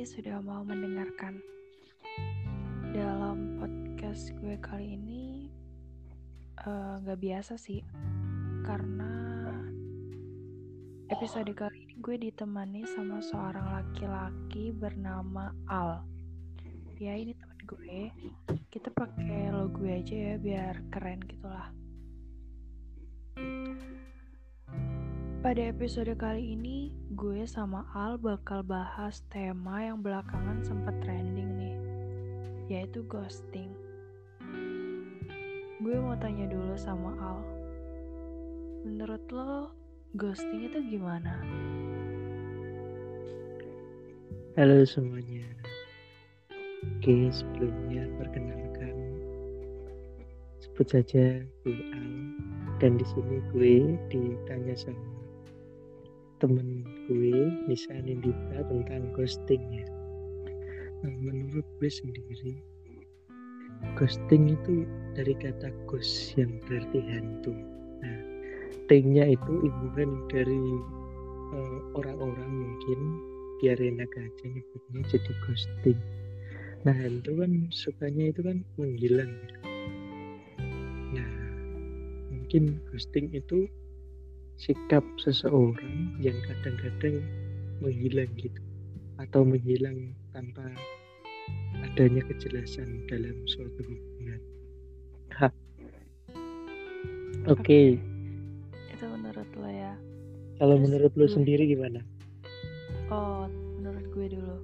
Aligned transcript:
kasih 0.00 0.24
sudah 0.24 0.40
mau 0.40 0.64
mendengarkan. 0.64 1.44
Dalam 2.88 3.60
podcast 3.60 4.32
gue 4.40 4.56
kali 4.56 4.96
ini 4.96 5.52
eh, 6.56 6.94
nggak 7.04 7.20
uh, 7.20 7.24
biasa 7.28 7.60
sih, 7.60 7.84
karena 8.64 9.12
episode 11.12 11.52
kali 11.52 11.84
ini 11.84 11.94
gue 12.00 12.16
ditemani 12.16 12.88
sama 12.88 13.20
seorang 13.20 13.76
laki-laki 13.76 14.72
bernama 14.72 15.52
Al. 15.68 16.00
Ya 16.96 17.12
ini 17.20 17.36
teman 17.36 17.60
gue. 17.68 18.08
Kita 18.72 18.88
pakai 18.96 19.52
logo 19.52 19.84
aja 19.84 20.16
ya 20.16 20.34
biar 20.40 20.80
keren 20.88 21.20
gitulah. 21.28 21.76
Pada 25.40 25.72
episode 25.72 26.12
kali 26.20 26.52
ini, 26.52 26.92
gue 27.16 27.48
sama 27.48 27.88
Al 27.96 28.20
bakal 28.20 28.60
bahas 28.60 29.24
tema 29.32 29.80
yang 29.80 30.04
belakangan 30.04 30.60
sempat 30.60 30.92
trending 31.00 31.56
nih, 31.56 31.76
yaitu 32.68 33.00
ghosting. 33.08 33.72
Gue 35.80 35.96
mau 35.96 36.12
tanya 36.20 36.44
dulu 36.44 36.76
sama 36.76 37.16
Al, 37.16 37.40
menurut 38.84 39.24
lo 39.32 39.72
ghosting 40.12 40.68
itu 40.68 40.76
gimana? 40.92 41.40
Halo 44.60 44.84
semuanya. 44.84 45.48
Oke, 47.00 47.32
sebelumnya 47.32 48.04
perkenalkan 48.20 48.92
sebut 50.60 50.84
saja 50.84 51.40
gue 51.64 51.80
Al 51.96 52.08
dan 52.76 53.00
di 53.00 53.08
sini 53.08 53.40
gue 53.56 53.96
ditanya 54.12 54.76
sama 54.76 55.19
temen 56.40 56.88
gue 57.06 57.52
bisa 57.68 57.92
Nindita 58.00 58.64
tentang 58.66 59.12
ghosting 59.12 59.60
ya. 59.70 59.86
Nah, 61.04 61.12
menurut 61.20 61.64
gue 61.78 61.90
sendiri 61.92 62.60
ghosting 63.96 64.56
itu 64.56 64.84
dari 65.16 65.34
kata 65.36 65.72
ghost 65.88 66.36
yang 66.36 66.60
berarti 66.68 67.00
hantu. 67.00 67.52
Nah 68.04 68.18
tingnya 68.86 69.32
itu 69.32 69.52
hubungan 69.66 70.24
dari 70.28 70.64
uh, 71.54 71.78
orang-orang 71.96 72.50
mungkin 72.50 72.98
biar 73.60 73.76
enak 73.76 74.10
aja 74.16 74.44
nyebutnya 74.48 75.00
jadi 75.08 75.32
ghosting. 75.44 76.00
Nah 76.84 76.96
hantu 76.96 77.40
kan 77.40 77.52
sukanya 77.72 78.32
itu 78.32 78.40
kan 78.44 78.64
menghilang. 78.76 79.32
Nah 81.12 81.30
mungkin 82.32 82.78
ghosting 82.92 83.32
itu 83.32 83.68
sikap 84.60 85.00
seseorang 85.16 86.12
yang 86.20 86.36
kadang-kadang 86.44 87.24
menghilang 87.80 88.28
gitu 88.36 88.60
atau 89.16 89.40
menghilang 89.40 90.12
tanpa 90.36 90.68
adanya 91.80 92.20
kejelasan 92.28 93.08
dalam 93.08 93.32
suatu 93.48 93.80
hubungan. 93.80 94.40
Oke. 97.48 97.64
Okay. 97.64 97.88
Itu 98.92 99.08
menurut 99.08 99.48
lo 99.56 99.64
ya. 99.64 99.96
Kalau 100.60 100.76
Terus 100.76 100.84
menurut 100.84 101.12
lo 101.16 101.26
sendiri 101.32 101.64
gimana? 101.64 102.04
Oh, 103.08 103.48
menurut 103.80 104.04
gue 104.12 104.26
dulu. 104.28 104.56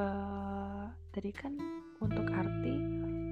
Uh, 0.00 0.88
tadi 1.12 1.36
kan 1.36 1.52
untuk 2.00 2.24
arti 2.32 2.80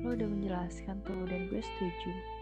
lo 0.05 0.13
udah 0.13 0.29
menjelaskan 0.29 1.01
tuh 1.09 1.25
dan 1.25 1.49
gue 1.49 1.61
setuju 1.65 2.34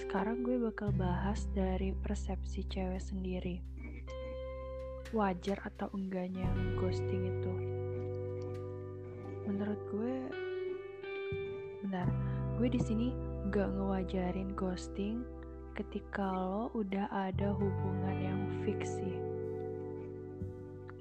sekarang 0.00 0.42
gue 0.42 0.58
bakal 0.58 0.90
bahas 0.96 1.46
dari 1.52 1.92
persepsi 1.92 2.66
cewek 2.66 2.98
sendiri. 2.98 3.62
Wajar 5.10 5.58
atau 5.66 5.90
enggaknya 5.92 6.46
ghosting 6.78 7.30
itu? 7.30 7.52
Menurut 9.46 9.80
gue, 9.90 10.14
benar. 11.84 12.08
Gue 12.58 12.68
di 12.70 12.80
sini 12.82 13.08
gak 13.50 13.72
ngewajarin 13.74 14.54
ghosting 14.54 15.26
ketika 15.74 16.22
lo 16.22 16.68
udah 16.76 17.08
ada 17.10 17.54
hubungan 17.56 18.16
yang 18.20 18.40
fix 18.62 19.00
sih. 19.00 19.16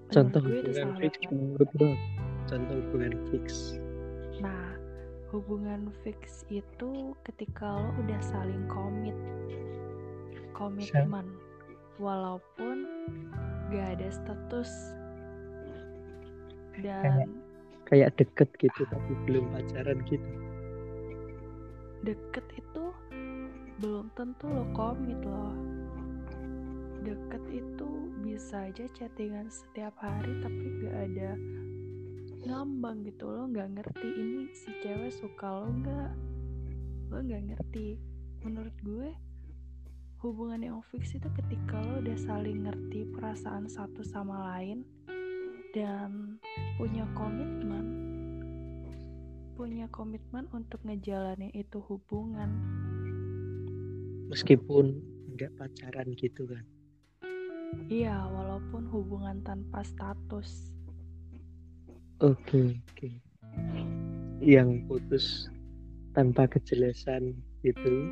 Contoh 0.09 0.41
hubungan 0.41 0.97
fix 0.97 1.15
menurut 1.29 1.69
lo? 1.77 1.91
Contoh 2.49 2.75
hubungan 2.77 3.13
fix. 3.29 3.77
Nah, 4.41 4.79
hubungan 5.29 5.93
fix 6.01 6.43
itu 6.49 7.13
ketika 7.21 7.77
lo 7.77 7.93
udah 8.01 8.21
saling 8.21 8.65
komit 8.65 9.13
komitmen 10.57 11.29
walaupun 12.01 12.87
gak 13.69 13.99
ada 13.99 14.09
status 14.09 14.95
dan 16.79 17.03
kayak, 17.03 17.29
kayak 17.87 18.11
deket 18.17 18.49
gitu 18.57 18.81
tapi 18.87 19.11
belum 19.27 19.45
pacaran 19.51 19.99
gitu. 20.07 20.31
Deket 22.03 22.45
itu 22.55 22.83
belum 23.83 24.11
tentu 24.15 24.47
lo 24.47 24.65
komit 24.71 25.19
loh. 25.23 25.55
Deket 27.03 27.43
itu 27.51 27.87
bisa 28.23 28.67
aja 28.71 28.87
chattingan 28.95 29.47
setiap 29.51 29.95
hari 29.99 30.39
tapi 30.43 30.65
gak 30.83 30.95
ada 31.11 31.31
ngambang 32.43 33.03
gitu. 33.07 33.27
Lo 33.27 33.47
nggak 33.47 33.79
ngerti 33.79 34.07
ini 34.07 34.51
si 34.55 34.69
cewek 34.83 35.11
suka 35.11 35.47
lo 35.63 35.69
nggak. 35.71 36.11
Lo 37.11 37.17
nggak 37.19 37.43
ngerti. 37.53 37.97
Menurut 38.45 38.75
gue 38.83 39.09
hubungan 40.23 40.59
yang 40.59 40.79
fix 40.91 41.15
itu 41.15 41.27
ketika 41.31 41.79
lo 41.79 42.03
udah 42.03 42.17
saling 42.19 42.67
ngerti 42.67 43.07
perasaan 43.11 43.67
satu 43.71 44.03
sama 44.03 44.55
lain 44.55 44.83
dan 45.71 46.39
punya 46.75 47.07
komitmen 47.15 48.09
punya 49.59 49.91
komitmen 49.91 50.47
untuk 50.55 50.79
ngejalanin 50.87 51.51
itu 51.51 51.83
hubungan. 51.91 52.47
Meskipun 54.31 55.03
nggak 55.35 55.51
pacaran 55.59 56.15
gitu 56.15 56.47
kan. 56.47 56.63
Iya 57.91 58.23
walaupun 58.31 58.87
hubungan 58.87 59.43
tanpa 59.43 59.83
status 59.83 60.71
Oke, 62.19 62.75
oke. 62.75 63.07
Yang 64.43 64.83
putus 64.91 65.47
tanpa 66.11 66.51
kejelasan 66.51 67.31
itu 67.63 68.11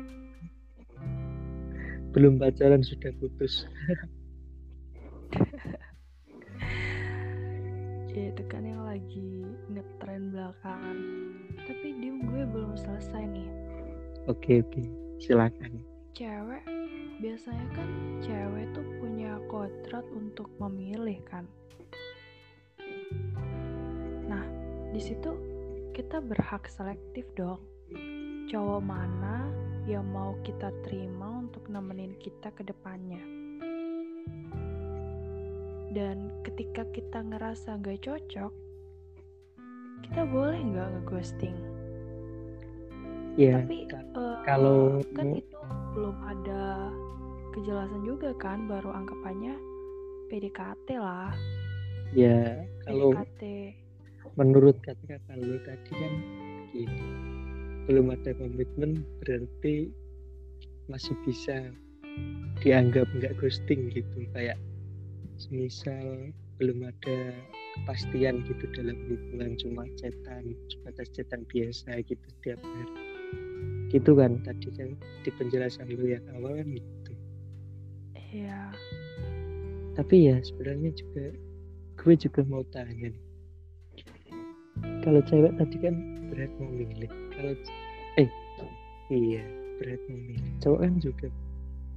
belum 2.16 2.40
pacaran 2.40 2.80
sudah 2.80 3.12
putus. 3.20 3.68
ya 8.16 8.32
itu 8.32 8.42
kan 8.48 8.64
yang 8.64 8.80
lagi 8.88 9.44
ngetren 9.68 10.32
belakangan. 10.32 10.96
Tapi 11.68 12.00
diem 12.00 12.24
gue 12.24 12.48
belum 12.48 12.80
selesai 12.80 13.28
nih. 13.28 13.52
Oke, 14.24 14.64
oke. 14.64 14.88
Silakan. 15.20 15.84
Cewek 16.16 16.64
biasanya 17.20 17.68
kan 17.76 17.88
cewek 18.24 18.72
tuh 18.72 18.88
punya 19.04 19.36
kodrat 19.52 20.08
untuk 20.16 20.48
memilih 20.56 21.20
kan 21.28 21.44
di 24.92 25.00
situ 25.00 25.30
kita 25.92 26.22
berhak 26.22 26.64
selektif 26.70 27.28
dong. 27.36 27.60
Cowok 28.48 28.80
mana 28.80 29.48
yang 29.84 30.08
mau 30.08 30.36
kita 30.44 30.72
terima 30.84 31.44
untuk 31.44 31.68
nemenin 31.68 32.16
kita 32.16 32.48
ke 32.52 32.64
depannya? 32.64 33.20
Dan 35.92 36.30
ketika 36.44 36.84
kita 36.92 37.24
ngerasa 37.24 37.80
gak 37.80 38.04
cocok 38.04 38.52
kita 40.08 40.22
boleh 40.24 40.60
nggak 40.62 40.88
ngeghosting? 40.94 41.56
Ya, 43.38 43.62
tapi 43.62 43.86
uh, 44.18 44.42
kalau 44.42 44.98
kan 45.14 45.30
itu 45.30 45.58
belum 45.94 46.16
ada 46.26 46.90
kejelasan 47.54 48.02
juga 48.02 48.34
kan 48.34 48.66
baru 48.66 48.90
anggapannya 48.94 49.54
PDKT 50.26 50.98
lah. 50.98 51.30
Ya 52.16 52.66
kalau 52.82 53.14
PDKT 53.14 53.42
menurut 54.38 54.78
kata-kata 54.86 55.34
lu 55.34 55.58
tadi 55.66 55.92
kan 55.98 56.12
gini. 56.70 57.02
Belum 57.90 58.14
ada 58.14 58.30
komitmen 58.38 59.02
berarti 59.18 59.90
masih 60.86 61.18
bisa 61.26 61.74
dianggap 62.62 63.10
nggak 63.18 63.34
ghosting 63.42 63.90
gitu. 63.90 64.22
Kayak 64.30 64.56
semisal 65.42 66.30
belum 66.62 66.86
ada 66.86 67.34
kepastian 67.82 68.46
gitu 68.46 68.64
dalam 68.74 68.94
hubungan 69.10 69.58
cuma 69.58 69.82
cetan 69.98 70.54
sebatas 70.70 71.10
cetan 71.10 71.42
biasa 71.50 71.98
gitu 72.06 72.26
setiap 72.38 72.62
hari. 72.62 72.94
Gitu 73.90 74.10
kan 74.14 74.38
tadi 74.46 74.68
kan 74.78 74.94
di 75.26 75.30
penjelasan 75.34 75.90
lu 75.90 76.14
yang 76.14 76.22
awal 76.38 76.54
kan 76.54 76.68
gitu. 76.70 77.12
Iya. 78.14 78.70
Tapi 79.98 80.30
ya 80.30 80.38
sebenarnya 80.46 80.94
juga 80.94 81.34
gue 81.98 82.14
juga 82.14 82.40
mau 82.46 82.62
tanya 82.70 83.10
nih 83.10 83.27
kalau 85.08 85.24
cewek 85.24 85.56
tadi 85.56 85.76
kan 85.80 85.96
berat 86.28 86.52
memilih. 86.60 87.08
Kalau 87.32 87.56
eh 88.20 88.28
iya 89.08 89.40
berat 89.80 90.04
memilih. 90.04 90.52
Cowok 90.60 90.84
kan 90.84 90.92
juga 91.00 91.26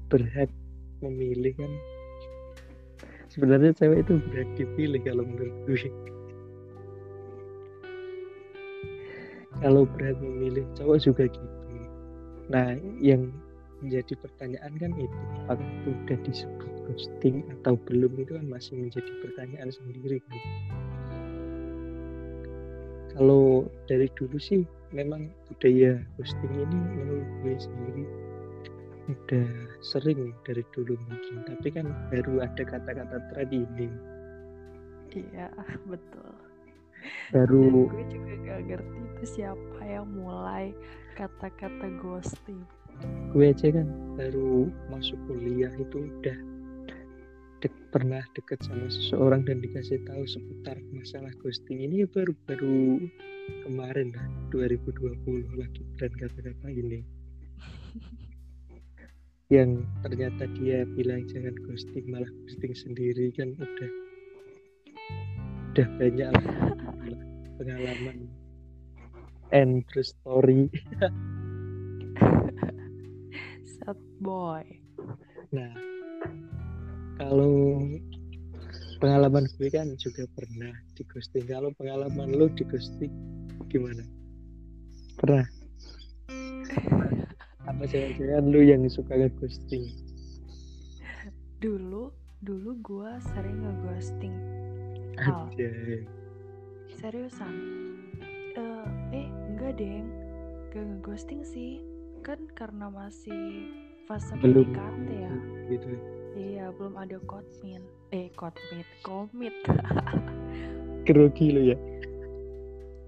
berhak 0.08 0.48
memilih 1.04 1.52
kan. 1.60 1.72
Sebenarnya 3.28 3.76
cewek 3.76 4.08
itu 4.08 4.16
berat 4.32 4.48
dipilih 4.56 5.04
kalau 5.04 5.28
menurut 5.28 5.52
gue. 5.68 5.92
Kalau 9.60 9.84
berat 9.84 10.16
memilih 10.24 10.64
cowok 10.80 11.04
juga 11.04 11.28
gitu. 11.28 11.76
Nah 12.48 12.80
yang 13.04 13.28
menjadi 13.84 14.16
pertanyaan 14.24 14.72
kan 14.80 14.92
itu 14.96 15.20
apakah 15.52 15.68
itu 15.68 15.92
sudah 15.92 16.18
disebut 16.24 16.72
ghosting 16.88 17.44
atau 17.60 17.76
belum 17.92 18.24
itu 18.24 18.40
kan 18.40 18.48
masih 18.48 18.80
menjadi 18.80 19.12
pertanyaan 19.20 19.68
sendiri 19.68 20.24
kan 20.32 20.40
kalau 23.16 23.68
dari 23.88 24.08
dulu 24.16 24.38
sih 24.40 24.64
memang 24.92 25.32
budaya 25.48 26.00
ghosting 26.20 26.54
ini 26.56 26.80
menurut 26.96 27.28
gue 27.44 27.56
sendiri 27.60 28.06
udah 29.12 29.48
sering 29.84 30.32
dari 30.48 30.64
dulu 30.72 30.96
mungkin. 31.10 31.44
Tapi 31.44 31.68
kan 31.74 31.90
baru 32.14 32.44
ada 32.46 32.64
kata-kata 32.64 33.18
tren 33.34 33.50
ini 33.52 33.90
iya 35.16 35.52
betul. 35.92 36.32
Baru 37.34 37.90
Dan 37.90 37.90
gue 37.90 38.04
juga 38.14 38.34
gak 38.46 38.62
ngerti 38.70 39.00
itu 39.02 39.24
siapa 39.40 39.82
yang 39.82 40.08
mulai 40.14 40.70
kata-kata 41.18 41.88
ghosting. 41.98 42.62
Gue 43.34 43.50
aja 43.50 43.74
kan 43.74 43.88
baru 44.14 44.70
masuk 44.94 45.18
kuliah 45.26 45.74
itu 45.82 46.06
udah 46.06 46.38
dek, 47.62 47.74
pernah 47.94 48.26
deket 48.34 48.58
sama 48.66 48.90
seseorang 48.90 49.46
dan 49.46 49.62
dikasih 49.62 50.02
tahu 50.10 50.26
seputar 50.26 50.82
masalah 50.98 51.30
ghosting 51.46 51.86
ini 51.86 52.10
baru 52.10 52.34
baru 52.50 52.98
kemarin 53.70 54.10
lah 54.18 54.26
2020 54.50 55.62
lagi 55.62 55.86
tren 56.02 56.10
kata-kata 56.18 56.68
ini. 56.74 57.06
Yang 59.54 59.86
ternyata 60.02 60.50
dia 60.58 60.90
bilang 60.90 61.30
jangan 61.30 61.54
ghosting 61.70 62.10
malah 62.10 62.32
ghosting 62.50 62.74
sendiri 62.74 63.30
kan 63.38 63.54
udah 63.54 63.92
udah 65.72 65.88
banyak 66.02 66.30
lah 66.34 66.58
pengalaman. 67.62 68.26
And 69.54 69.86
true 69.92 70.08
story. 70.08 70.72
Sad 73.78 74.00
boy. 74.24 74.64
Nah 75.52 76.01
kalau 77.22 77.78
pengalaman 78.98 79.46
gue 79.58 79.70
kan 79.70 79.94
juga 80.02 80.26
pernah 80.34 80.74
di 80.98 81.06
ghosting. 81.06 81.46
Kalau 81.46 81.70
pengalaman 81.78 82.34
lo 82.34 82.50
di 82.50 82.66
ghosting 82.66 83.14
gimana? 83.70 84.02
Pernah? 85.22 85.46
Apa 87.70 87.84
jangan-jangan 87.86 88.44
lu 88.50 88.66
yang 88.66 88.82
suka 88.90 89.14
nge-ghosting? 89.14 89.86
Dulu 91.62 92.10
dulu 92.42 92.72
gue 92.82 93.12
sering 93.22 93.58
nge-ghosting. 93.62 94.36
Al 95.22 95.54
seriusan. 96.98 97.56
Uh, 98.58 98.90
eh 99.14 99.30
enggak 99.54 99.78
deng. 99.78 100.10
Gak 100.74 100.82
nge-ghosting 100.90 101.46
sih. 101.46 101.78
Kan 102.26 102.50
karena 102.58 102.90
masih 102.90 103.70
fase 104.10 104.34
belum. 104.42 104.74
PDKT 104.74 105.10
ya. 105.14 105.34
Gitu 105.70 106.21
iya 106.36 106.72
belum 106.76 106.96
ada 106.96 107.18
komit 107.28 107.84
eh 108.12 108.28
komit 108.36 108.88
komit 109.04 109.56
grogi 111.04 111.48
lo 111.52 111.62
ya? 111.62 111.78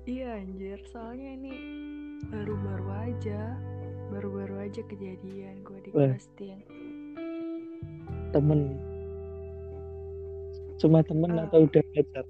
Iya 0.03 0.43
anjir. 0.43 0.79
Soalnya 0.91 1.39
ini 1.39 1.53
baru-baru 2.27 2.87
aja 2.91 3.55
baru-baru 4.11 4.67
aja 4.69 4.81
kejadian 4.85 5.63
gue 5.63 5.79
di 5.87 5.89
ghosting 5.95 6.59
temen. 8.35 8.77
Cuma 10.81 10.99
temen 11.05 11.31
uh, 11.37 11.47
atau 11.47 11.63
udah 11.69 11.83
pacar? 11.95 12.25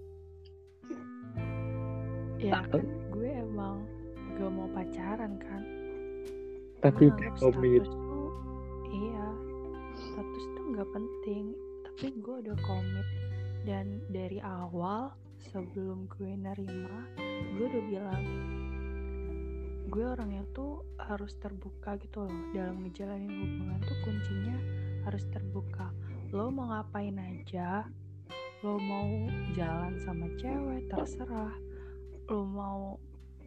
Ya 2.37 2.59
kan 2.69 2.85
gue 3.09 3.29
emang 3.31 3.87
gak 4.35 4.51
mau 4.51 4.69
pacaran 4.75 5.33
kan. 5.41 5.63
Tapi 6.83 7.09
udah 7.09 7.31
komit 7.39 7.87
iya 8.93 9.25
status 9.97 10.52
nggak 10.73 10.89
penting 10.89 11.53
tapi 11.85 12.09
gue 12.17 12.35
udah 12.41 12.57
komit. 12.65 13.07
Dan 13.63 14.03
dari 14.11 14.43
awal 14.43 15.15
sebelum 15.39 16.11
gue 16.11 16.35
nerima 16.35 17.07
gue 17.55 17.65
udah 17.67 17.83
bilang 17.87 18.25
gue 19.87 20.03
orangnya 20.03 20.41
tuh 20.57 20.81
harus 20.97 21.37
terbuka 21.37 21.95
gitu 22.01 22.25
loh. 22.25 22.37
Dalam 22.51 22.81
ngejalanin 22.81 23.29
hubungan 23.29 23.79
tuh 23.85 23.97
kuncinya 24.01 24.57
harus 25.05 25.23
terbuka. 25.29 25.93
Lo 26.33 26.49
mau 26.49 26.73
ngapain 26.73 27.13
aja 27.21 27.85
lo 28.63 28.79
mau 28.79 29.27
jalan 29.59 29.99
sama 30.01 30.31
cewek 30.39 30.87
terserah. 30.87 31.51
Lo 32.31 32.47
mau 32.47 32.95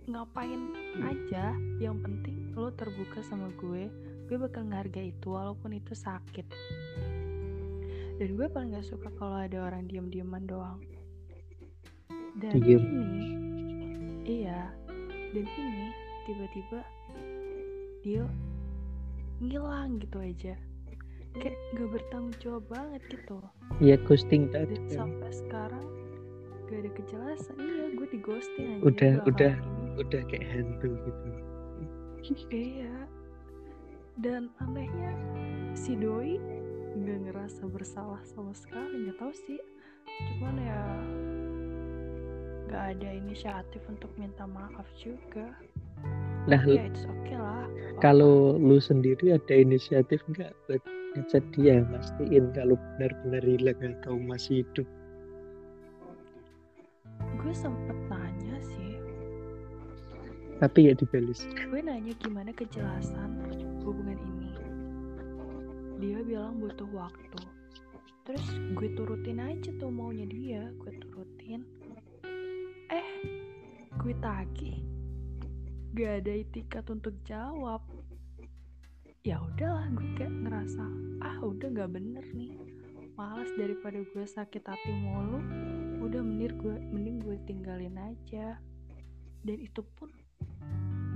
ngapain 0.06 0.70
aja 1.02 1.56
yang 1.80 1.98
penting 2.04 2.52
lo 2.54 2.68
terbuka 2.76 3.24
sama 3.24 3.48
gue. 3.56 3.88
Gue 4.28 4.36
bakal 4.36 4.68
ngehargai 4.68 5.16
itu 5.16 5.32
walaupun 5.32 5.72
itu 5.72 5.96
sakit 5.96 6.46
dan 8.16 8.28
gue 8.32 8.46
paling 8.48 8.72
gak 8.72 8.88
suka 8.88 9.12
kalau 9.20 9.44
ada 9.44 9.68
orang 9.68 9.84
diem-dieman 9.88 10.48
doang. 10.48 10.80
Dan 12.36 12.60
Diem. 12.60 12.80
ini 12.84 13.28
iya 14.24 14.68
dan 15.32 15.44
ini 15.44 15.86
tiba-tiba 16.28 16.80
dia 18.04 18.24
ngilang 19.40 20.00
gitu 20.00 20.16
aja. 20.20 20.54
Kayak 21.36 21.56
gak 21.76 21.88
bertanggung 21.92 22.36
jawab 22.40 22.64
banget 22.72 23.02
gitu. 23.12 23.36
Iya 23.84 24.00
ghosting 24.08 24.48
tadi 24.48 24.80
dan 24.88 24.88
sampai 24.92 25.30
sekarang 25.32 25.86
gak 26.72 26.78
ada 26.84 26.90
kejelasan. 26.96 27.56
Iya 27.60 27.84
gue 28.00 28.06
di 28.08 28.18
ghosting 28.24 28.66
aja 28.80 28.82
udah 28.84 29.12
udah 29.28 29.54
udah 30.00 30.22
kayak 30.32 30.44
hantu 30.48 30.88
gitu. 31.04 31.28
Iya. 32.48 32.96
Dan 34.16 34.48
anehnya 34.64 35.12
si 35.76 35.92
doi 35.92 36.40
nggak 36.96 37.18
ngerasa 37.28 37.62
bersalah 37.68 38.22
sama 38.24 38.56
sekali 38.56 39.04
nggak 39.04 39.18
tahu 39.20 39.32
sih. 39.46 39.60
Cuman 40.32 40.56
ya 40.56 40.82
nggak 42.66 42.84
ada 42.96 43.08
inisiatif 43.14 43.82
untuk 43.86 44.10
minta 44.16 44.48
maaf 44.48 44.88
juga. 44.96 45.52
Nah 46.48 46.62
ya 46.64 46.88
it's 46.88 47.04
okay 47.04 47.36
lah 47.36 47.66
kalau 48.00 48.60
lu 48.60 48.76
sendiri 48.76 49.32
ada 49.32 49.54
inisiatif 49.56 50.20
nggak 50.28 50.52
buat 50.68 50.82
ngechat 51.16 51.44
dia 51.56 51.80
mastiin 51.88 52.52
kalau 52.52 52.76
benar-benar 52.76 53.42
hilang 53.44 53.80
atau 53.80 54.20
masih 54.20 54.60
hidup. 54.60 54.88
Gue 57.40 57.54
sempet 57.56 57.96
nanya 58.12 58.56
sih. 58.60 59.00
Tapi 60.60 60.92
ya 60.92 60.92
dibalas. 60.92 61.48
Gue 61.48 61.80
nanya 61.80 62.12
gimana 62.20 62.52
kejelasan 62.52 63.48
hubungan 63.80 64.18
ini 64.18 64.25
dia 65.96 66.20
bilang 66.20 66.60
butuh 66.60 66.88
waktu. 66.92 67.40
Terus 68.28 68.44
gue 68.76 68.88
turutin 68.92 69.40
aja 69.40 69.72
tuh 69.80 69.88
maunya 69.88 70.28
dia. 70.28 70.68
Gue 70.76 70.92
turutin. 71.00 71.64
Eh 72.92 73.10
gue 73.96 74.12
tagih. 74.20 74.84
Gak 75.96 76.12
ada 76.20 76.32
itikat 76.36 76.84
untuk 76.92 77.16
jawab. 77.24 77.80
Ya 79.24 79.40
udahlah 79.40 79.88
gue 79.96 80.08
kayak 80.20 80.36
ngerasa 80.44 80.84
ah 81.24 81.40
udah 81.40 81.68
gak 81.72 81.96
bener 81.96 82.26
nih. 82.36 82.60
Malas 83.16 83.48
daripada 83.56 83.96
gue 84.04 84.24
sakit 84.28 84.68
hati 84.68 84.92
mulu. 84.92 85.40
Udah 86.04 86.20
mending 86.20 86.60
gue 86.60 86.76
mending 86.92 87.18
gue 87.24 87.36
tinggalin 87.48 87.96
aja. 87.96 88.60
Dan 89.40 89.64
itu 89.64 89.80
pun 89.96 90.12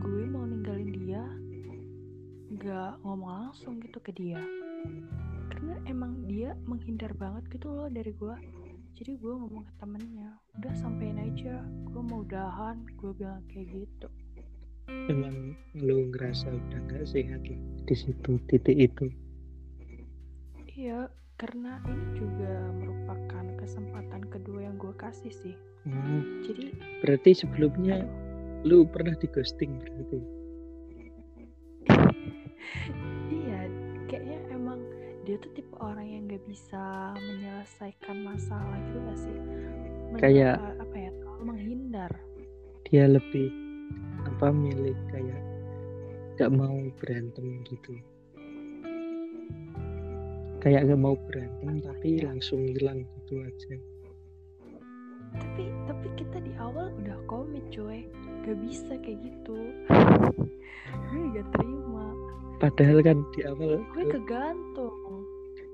gue 0.01 0.25
mau 0.25 0.49
ninggalin 0.49 0.89
dia. 0.95 1.25
Gak 2.57 3.05
ngomong 3.05 3.53
langsung 3.53 3.77
gitu 3.83 4.01
ke 4.01 4.17
dia 4.17 4.41
karena 5.51 5.75
emang 5.89 6.25
dia 6.27 6.57
menghindar 6.65 7.13
banget 7.17 7.45
gitu 7.53 7.69
loh 7.71 7.89
dari 7.89 8.13
gue 8.15 8.37
jadi 9.01 9.17
gue 9.17 9.33
ngomong 9.33 9.65
ke 9.65 9.73
temennya 9.81 10.29
udah 10.61 10.77
sampein 10.77 11.17
aja. 11.17 11.65
Gue 11.89 12.05
mau 12.05 12.21
udahan. 12.21 12.85
Gue 13.01 13.17
bilang 13.17 13.41
kayak 13.49 13.73
gitu. 13.73 14.13
Emang 15.09 15.57
lu 15.73 16.13
ngerasa 16.13 16.53
udah 16.53 16.81
gak 16.85 17.09
sehat 17.09 17.41
lah 17.49 17.61
di 17.89 17.95
situ 17.97 18.37
titik 18.45 18.77
itu? 18.77 19.09
Iya 20.69 21.09
karena 21.41 21.81
ini 21.89 22.05
juga 22.13 22.53
merupakan 22.77 23.45
kesempatan 23.57 24.29
kedua 24.29 24.69
yang 24.69 24.77
gue 24.77 24.93
kasih 25.01 25.33
sih. 25.33 25.57
Hmm. 25.89 26.45
jadi 26.45 26.77
berarti 27.01 27.33
sebelumnya 27.33 28.05
aduh, 28.05 28.69
lu 28.69 28.79
pernah 28.85 29.17
di 29.17 29.25
ghosting 29.33 29.81
berarti 29.81 30.21
dia 35.31 35.39
tuh 35.39 35.55
tipe 35.55 35.71
orang 35.79 36.11
yang 36.11 36.23
gak 36.27 36.43
bisa 36.51 37.15
menyelesaikan 37.15 38.19
masalah 38.27 38.75
gitu 38.83 38.99
gak 38.99 39.19
sih? 39.23 39.37
Men 40.11 40.19
kayak 40.19 40.59
apa 40.59 40.97
ya 40.99 41.11
menghindar. 41.39 42.11
Dia 42.91 43.07
lebih 43.07 43.47
apa 44.27 44.51
milik 44.51 44.99
kayak 45.15 45.39
gak 46.35 46.51
mau 46.51 46.75
berantem 46.99 47.63
gitu. 47.63 47.95
Kayak 50.59 50.91
gak 50.91 50.99
mau 50.99 51.15
berantem 51.15 51.79
tapi 51.79 52.27
langsung 52.27 52.67
hilang 52.67 53.07
gitu 53.07 53.39
itu 53.39 53.47
aja. 53.47 53.75
Tapi 55.39 55.65
tapi 55.87 56.07
kita 56.19 56.43
di 56.43 56.59
awal 56.59 56.91
udah 57.07 57.23
komit 57.31 57.63
cuy. 57.71 58.11
Gak 58.43 58.59
bisa 58.67 58.99
kayak 58.99 59.23
gitu. 59.23 59.79
Gue 61.07 61.23
gak 61.39 61.47
terima. 61.55 62.11
Padahal 62.61 63.01
kan 63.01 63.25
di 63.33 63.41
awal 63.49 63.81
gue 63.97 64.05
kegantung 64.13 65.20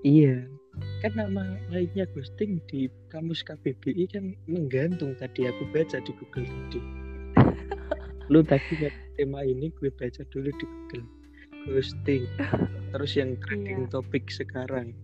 iya. 0.07 0.47
Kan 1.03 1.19
nama 1.19 1.57
lainnya 1.73 2.07
ghosting 2.15 2.61
di 2.71 2.87
kamus 3.11 3.43
KBBI 3.43 4.13
kan 4.13 4.37
menggantung 4.47 5.17
tadi 5.17 5.49
aku 5.49 5.65
baca 5.73 5.99
di 5.99 6.13
Google 6.15 6.47
tadi 6.47 6.81
lu 8.33 8.45
tadi 8.45 8.87
tema 9.17 9.41
ini 9.43 9.73
gue 9.81 9.89
baca 9.91 10.23
dulu 10.29 10.53
di 10.53 10.67
Google. 10.69 11.07
Ghosting. 11.67 12.23
Terus 12.95 13.13
yang 13.19 13.35
trending 13.43 13.91
Iya. 13.91 13.99
topik 13.99 14.31
sekarang. 14.31 14.95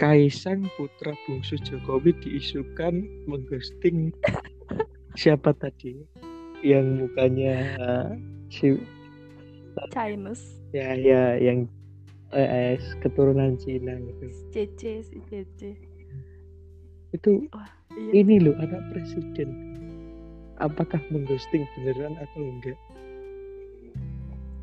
Kaisang 0.00 0.68
putra 0.76 1.12
bungsu 1.24 1.60
Jokowi 1.60 2.16
diisukan 2.24 3.04
mengghosting. 3.28 4.12
Siapa 5.20 5.52
tadi? 5.56 5.96
Yang 6.64 6.86
mukanya 7.04 7.56
uh, 7.80 8.10
si 8.48 8.76
Chinese. 9.92 10.60
Ya 10.72 10.96
ya 10.96 11.36
yang 11.40 11.68
eh, 12.34 12.74
eh, 12.74 12.74
keturunan 13.04 13.54
Cina 13.60 13.94
gitu. 14.00 14.26
CC 14.50 15.04
CC 15.06 15.60
itu 17.14 17.46
wah 17.54 17.70
iya. 17.94 18.22
ini 18.22 18.42
loh 18.42 18.56
anak 18.58 18.82
presiden. 18.90 19.50
Apakah 20.56 20.98
mengghosting 21.12 21.68
beneran 21.76 22.16
atau 22.16 22.40
enggak? 22.40 22.78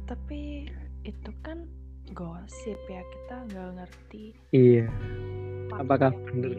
Tapi 0.09 0.65
itu 1.05 1.31
kan 1.45 1.69
gosip 2.17 2.79
ya 2.89 3.01
kita 3.05 3.35
nggak 3.53 3.69
ngerti. 3.77 4.23
Iya. 4.51 4.89
Apakah 5.77 6.11
bener? 6.29 6.57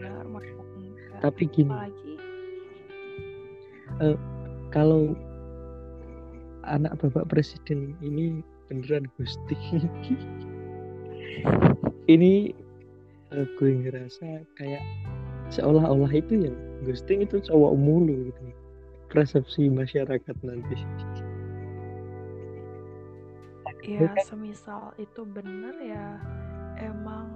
tapi 1.23 1.47
gini. 1.47 1.71
Apalagi 1.71 2.13
kalau 4.75 5.15
anak 6.67 6.97
bapak 6.99 7.29
presiden 7.31 7.95
ini 8.03 8.43
beneran 8.67 9.07
ghosting 9.15 9.87
ini 12.05 12.53
eh, 13.33 13.47
gue 13.57 13.71
ngerasa 13.83 14.45
kayak 14.55 14.83
seolah-olah 15.49 16.11
itu 16.11 16.47
yang 16.49 16.55
ghosting 16.83 17.21
itu 17.25 17.41
cowok 17.41 17.73
mulu 17.75 18.29
gitu. 18.29 18.41
Persepsi 19.09 19.69
masyarakat 19.69 20.35
nanti. 20.43 20.75
Ya 23.85 24.09
kan- 24.09 24.25
semisal 24.25 24.97
itu 24.97 25.21
bener 25.29 25.77
ya 25.77 26.17
emang 26.81 27.29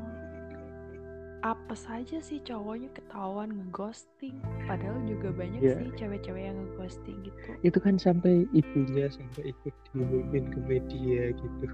apa 1.40 1.72
saja 1.72 2.20
sih 2.20 2.42
cowoknya 2.44 2.92
ketahuan 2.92 3.54
ngeghosting. 3.54 4.36
Padahal 4.68 5.00
juga 5.08 5.32
banyak 5.32 5.62
Iya. 5.64 5.78
sih 5.80 5.90
cewek-cewek 5.96 6.44
yang 6.52 6.58
ngeghosting 6.68 7.18
gitu. 7.24 7.50
Itu 7.64 7.80
kan 7.80 7.96
sampai 7.96 8.44
ibunya 8.52 9.08
sampai 9.08 9.54
ikut 9.56 9.72
diumumin 9.94 10.52
ke 10.52 10.60
media 10.68 11.32
gitu 11.32 11.66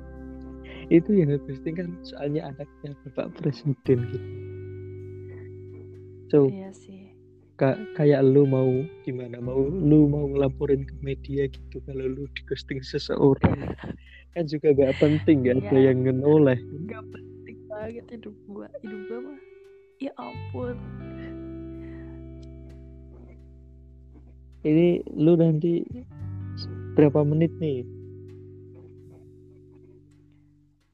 itu 0.87 1.11
yang 1.13 1.33
ghosting 1.39 1.75
kan 1.75 1.87
soalnya 2.03 2.47
anaknya 2.47 2.91
bapak 3.07 3.33
presiden 3.35 3.97
gitu. 4.05 4.29
So 6.27 6.37
iya 6.49 6.69
sih. 6.71 7.09
ka- 7.55 7.79
kayak 7.93 8.21
lu 8.21 8.43
mau 8.43 8.67
gimana? 9.01 9.39
Mau 9.39 9.65
lu 9.65 10.05
mau 10.05 10.25
ngelaporin 10.25 10.83
ke 10.83 10.95
media 10.99 11.45
gitu 11.47 11.79
kalau 11.83 12.05
lu 12.05 12.25
di 12.27 12.41
ghosting 12.45 12.81
seseorang? 12.81 13.55
Kan 14.35 14.45
juga 14.45 14.75
gak 14.75 14.99
penting 14.99 15.47
gak 15.47 15.63
ada 15.63 15.77
Iya. 15.79 15.87
yang 15.89 16.03
ngenoleh 16.03 16.59
gak 16.85 17.03
penting 17.07 17.57
banget 17.65 18.05
hidup 18.11 18.35
gua. 18.45 18.67
Hidup 18.83 19.01
gua 19.07 19.19
mah 19.23 19.39
ya 19.97 20.11
ampun. 20.19 20.75
Ini 24.61 24.87
lu 25.13 25.37
nanti 25.37 25.85
berapa 26.97 27.21
menit 27.21 27.53
nih 27.55 27.85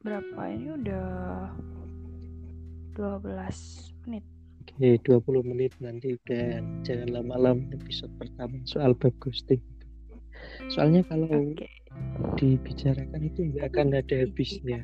berapa? 0.02 0.42
Ini 0.50 0.68
udah 0.82 1.08
12 2.98 4.08
menit. 4.10 4.26
Oke 4.62 4.98
20 5.06 5.50
menit 5.50 5.74
nanti 5.82 6.18
udah 6.18 6.62
jangan 6.86 7.10
lama-lama 7.10 7.62
episode 7.74 8.14
pertama 8.18 8.58
soal 8.66 8.94
bab 8.98 9.14
ghosting. 9.22 9.62
Soalnya 10.74 11.06
kalau 11.06 11.30
oke. 11.30 11.70
dibicarakan 12.38 13.22
itu 13.30 13.40
nggak 13.54 13.66
akan 13.74 13.88
ada 13.94 14.16
habisnya. 14.26 14.82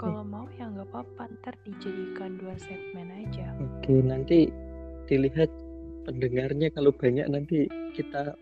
kalau 0.00 0.24
mau 0.24 0.48
ya 0.56 0.64
nggak 0.64 0.88
apa-apa 0.96 1.28
ntar 1.38 1.54
dijadikan 1.60 2.40
dua 2.40 2.56
segmen 2.56 3.12
aja. 3.20 3.52
Oke 3.60 4.00
nanti 4.00 4.48
dilihat 5.04 5.52
pendengarnya 6.08 6.72
kalau 6.72 6.88
banyak 6.88 7.28
nanti 7.28 7.68
kita 7.92 8.32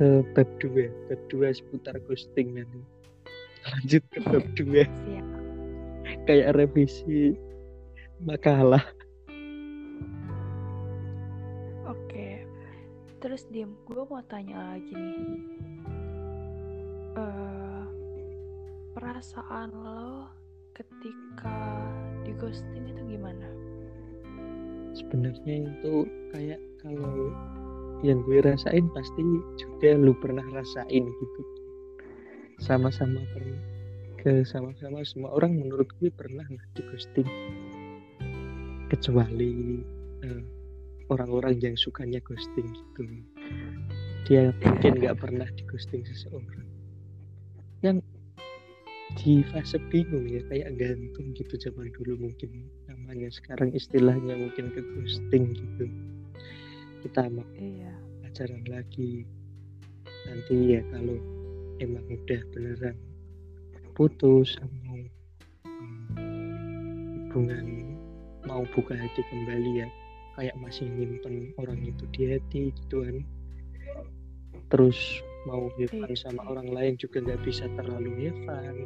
ke 0.00 0.24
bab 0.32 0.48
2 0.64 1.12
bab 1.12 1.20
2 1.28 1.60
seputar 1.60 2.00
ghosting 2.08 2.56
nanti. 2.56 2.80
Lanjut 3.68 4.00
ke 4.08 4.18
bab 4.24 4.44
2 4.56 4.80
siap. 4.80 5.26
Kayak 6.24 6.56
revisi 6.56 7.36
makalah. 8.24 8.80
Oke. 11.84 12.48
Terus 13.20 13.44
diem 13.52 13.76
gue 13.84 14.00
mau 14.00 14.24
tanya 14.24 14.72
lagi 14.72 14.96
nih. 14.96 15.36
Eh, 17.20 17.84
perasaan 18.96 19.68
lo 19.84 20.32
ketika 20.72 21.76
di 22.24 22.32
ghosting 22.40 22.88
itu 22.88 23.04
gimana? 23.04 23.48
Sebenarnya 24.96 25.68
itu 25.68 26.08
kayak 26.32 26.60
kalau 26.80 27.36
yang 28.00 28.24
gue 28.24 28.40
rasain 28.40 28.88
pasti 28.96 29.22
juga 29.60 29.92
lu 29.96 30.16
pernah 30.16 30.44
rasain 30.56 31.04
gitu. 31.04 31.42
Sama-sama 32.60 33.20
pernah 33.32 33.60
ke 34.20 34.44
sama-sama 34.44 35.00
semua 35.04 35.32
orang 35.32 35.56
menurut 35.56 35.88
gue 35.96 36.12
pernah 36.12 36.44
lah 36.44 36.64
di 36.76 36.82
ghosting 36.92 37.28
kecuali 38.92 39.80
eh, 40.24 40.42
orang-orang 41.08 41.56
yang 41.60 41.76
sukanya 41.76 42.20
ghosting 42.24 42.68
gitu. 42.68 43.02
Dia 44.28 44.52
mungkin 44.60 45.00
nggak 45.00 45.16
pernah 45.20 45.48
di 45.56 45.62
ghosting 45.68 46.04
seseorang. 46.04 46.68
Yang 47.80 48.04
di 49.18 49.42
fase 49.50 49.80
bingung 49.90 50.28
ya 50.28 50.44
kayak 50.48 50.76
gantung 50.76 51.32
gitu 51.36 51.56
zaman 51.56 51.92
dulu 51.96 52.28
mungkin. 52.28 52.68
Namanya 52.88 53.28
sekarang 53.32 53.72
istilahnya 53.72 54.36
mungkin 54.36 54.72
ke 54.72 54.80
ghosting 54.96 55.52
gitu 55.56 55.88
kita 57.00 57.28
mau 57.32 57.44
iya. 57.56 57.92
pacaran 58.24 58.64
lagi. 58.68 59.24
Nanti 60.28 60.76
ya 60.76 60.80
kalau 60.92 61.16
emang 61.80 62.04
udah 62.06 62.40
beneran 62.52 62.96
putus 63.96 64.56
mau 64.84 65.00
hmm, 65.64 67.32
hubungan 67.32 67.96
mau 68.48 68.64
buka 68.72 68.96
hati 68.96 69.20
kembali 69.28 69.84
ya 69.84 69.88
kayak 70.36 70.56
masih 70.60 70.88
nyimpen 70.88 71.52
orang 71.60 71.80
itu 71.84 72.04
di 72.12 72.36
hati 72.36 72.72
gitu 72.72 73.02
kan. 73.04 73.16
Terus 74.70 75.24
mau 75.48 75.72
fun 75.76 76.12
Iya. 76.12 76.28
sama 76.28 76.44
orang 76.52 76.68
lain 76.68 76.94
juga 77.00 77.24
nggak 77.24 77.40
bisa 77.48 77.64
terlalu 77.76 78.28
fun 78.44 78.76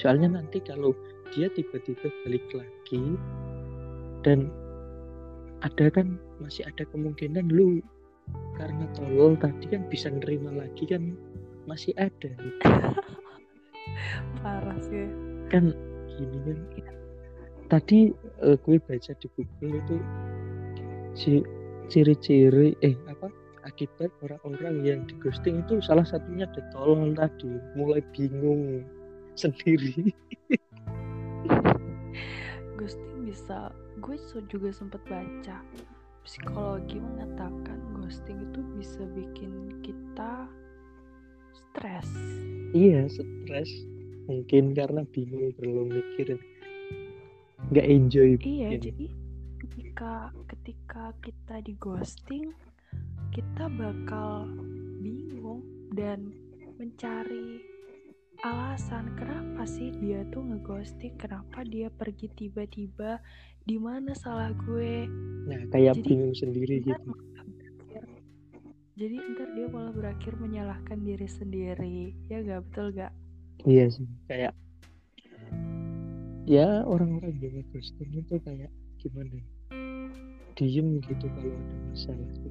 soalnya 0.00 0.40
nanti 0.40 0.64
kalau 0.64 0.96
dia 1.36 1.52
tiba-tiba 1.52 2.08
balik 2.24 2.44
lagi 2.56 3.16
dan 4.24 4.48
ada 5.62 5.86
kan 5.94 6.18
masih 6.42 6.66
ada 6.66 6.82
kemungkinan 6.90 7.46
lu 7.46 7.78
karena 8.58 8.86
tolol 8.94 9.38
tadi 9.38 9.70
kan 9.70 9.86
bisa 9.86 10.10
nerima 10.10 10.50
lagi 10.54 10.84
kan 10.86 11.14
masih 11.66 11.94
ada. 11.98 12.30
Parah 14.42 14.78
sih. 14.82 15.06
Kan 15.50 15.74
gini 16.10 16.38
kan. 16.82 16.96
Tadi 17.70 18.12
eh, 18.44 18.56
gue 18.58 18.76
baca 18.82 19.12
di 19.16 19.26
Google 19.32 19.80
itu 19.80 19.96
ciri-ciri 21.88 22.76
eh 22.84 22.96
apa 23.08 23.28
akibat 23.64 24.10
orang-orang 24.26 24.82
yang 24.82 25.00
di 25.06 25.14
ghosting 25.22 25.62
itu 25.62 25.78
salah 25.84 26.04
satunya 26.04 26.48
ada 26.50 26.62
tolol 26.74 27.14
tadi 27.14 27.48
mulai 27.78 28.02
bingung 28.12 28.82
sendiri. 29.40 30.12
Ghosting 32.76 33.24
bisa 33.24 33.72
gue 34.00 34.16
juga 34.48 34.70
sempat 34.72 35.02
baca 35.04 35.60
psikologi 36.22 37.02
mengatakan 37.02 37.78
ghosting 37.98 38.38
itu 38.50 38.60
bisa 38.78 39.02
bikin 39.12 39.82
kita 39.82 40.46
stres. 41.52 42.08
Iya 42.72 43.10
stres. 43.10 43.70
Mungkin 44.30 44.72
karena 44.72 45.02
bingung 45.10 45.50
terlalu 45.58 45.98
mikirin. 45.98 46.40
Nggak 47.68 47.86
enjoy 47.90 48.30
iya 48.44 48.68
mungkin. 48.70 48.80
jadi 48.80 49.06
ketika 49.62 50.14
ketika 50.50 51.04
kita 51.22 51.54
di 51.64 51.72
ghosting 51.78 52.52
kita 53.32 53.70
bakal 53.72 54.44
bingung 55.00 55.64
dan 55.94 56.28
mencari 56.76 57.62
alasan 58.42 59.14
kenapa 59.14 59.62
sih 59.64 59.94
dia 60.02 60.26
tuh 60.34 60.42
ngeghosting 60.42 61.14
kenapa 61.14 61.62
dia 61.62 61.88
pergi 61.94 62.26
tiba-tiba 62.34 63.22
di 63.62 63.78
mana 63.78 64.10
salah 64.18 64.50
gue? 64.66 65.06
Nah 65.46 65.60
kayak 65.70 65.98
jadi, 65.98 66.02
bingung 66.02 66.34
sendiri 66.34 66.82
gitu. 66.82 66.90
berakhir, 66.90 68.02
jadi 68.98 69.16
ntar 69.34 69.48
dia 69.54 69.66
malah 69.70 69.94
berakhir 69.94 70.34
menyalahkan 70.38 70.98
diri 71.02 71.28
sendiri. 71.30 72.14
Ya 72.26 72.42
gak 72.42 72.66
betul 72.70 72.90
gak 72.94 73.12
iya 73.62 73.86
sih. 73.86 74.06
Kayak 74.26 74.54
ya 76.42 76.82
orang-orang 76.82 77.38
yang 77.38 77.62
ghosting 77.70 78.10
itu 78.18 78.34
kayak 78.42 78.70
gimana 78.98 79.30
ya? 79.30 79.46
diem 80.52 81.00
gitu 81.00 81.26
kalau 81.32 81.56
ada 81.56 81.76
masalah 81.88 82.28
gitu. 82.28 82.48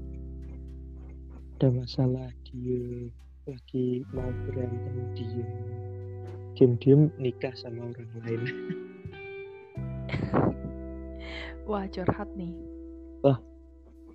ada 1.61 1.67
masalah 1.69 2.29
dia 2.49 3.13
lagi 3.45 4.01
mau 4.09 4.31
berantem 4.47 4.95
diem. 5.13 5.49
Diem-diem 6.51 7.09
nikah 7.17 7.55
sama 7.55 7.89
orang 7.89 8.11
lain 8.21 8.43
wah 11.71 11.87
curhat 11.87 12.27
nih. 12.35 12.51
Wah 13.23 13.39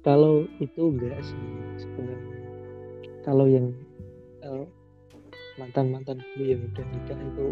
kalau 0.04 0.44
itu 0.60 0.82
enggak 0.92 1.16
sih 1.24 1.40
sebenarnya. 1.80 2.36
Kalau 3.24 3.48
yang 3.48 3.72
uh, 4.44 4.68
mantan-mantan 5.56 6.20
gue 6.36 6.52
yang 6.52 6.60
udah 6.68 6.84
nikah 6.92 7.16
itu 7.16 7.46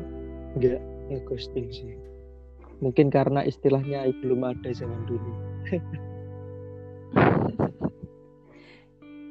enggak 0.60 0.80
ngeghosting 1.08 1.66
sih. 1.72 1.96
Mungkin 2.84 3.08
karena 3.08 3.40
istilahnya 3.48 4.04
belum 4.20 4.44
ada 4.44 4.68
zaman 4.76 5.08
dulu. 5.08 5.32